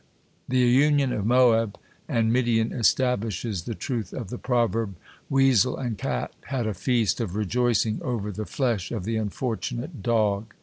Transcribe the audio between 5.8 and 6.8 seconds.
Cat had a